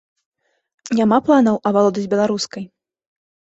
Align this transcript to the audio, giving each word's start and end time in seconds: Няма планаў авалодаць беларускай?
Няма 1.01 1.19
планаў 1.27 1.55
авалодаць 1.73 2.09
беларускай? 2.17 2.69